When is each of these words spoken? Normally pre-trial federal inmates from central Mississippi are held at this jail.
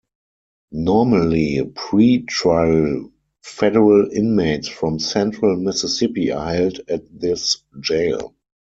Normally 0.71 1.63
pre-trial 1.75 3.11
federal 3.43 4.09
inmates 4.11 4.67
from 4.67 4.97
central 4.97 5.55
Mississippi 5.57 6.31
are 6.31 6.55
held 6.55 6.79
at 6.89 7.03
this 7.19 7.61
jail. 7.79 8.33